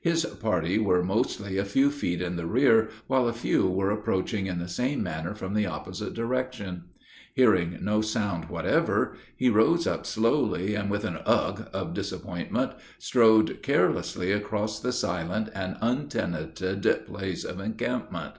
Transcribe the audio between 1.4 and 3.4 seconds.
a few feet in the rear, while a